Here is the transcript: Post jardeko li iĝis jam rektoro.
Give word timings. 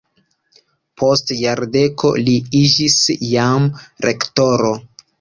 Post 1.01 1.33
jardeko 1.41 2.13
li 2.23 2.35
iĝis 2.63 2.99
jam 3.37 3.73
rektoro. 4.09 4.77